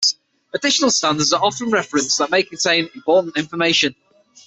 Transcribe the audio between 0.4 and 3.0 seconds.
Additional standards are often referenced that may contain